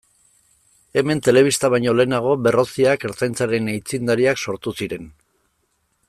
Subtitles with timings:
[1.01, 5.11] Hemen telebista baino lehenago Berroziak Ertzaintzaren aitzindariak sortu ziren.